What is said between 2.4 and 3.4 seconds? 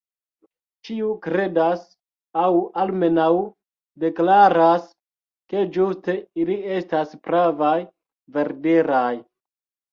aŭ almenaŭ